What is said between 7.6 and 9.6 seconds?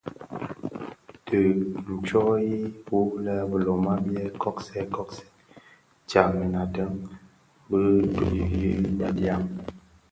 bi duň yi bëdiaň.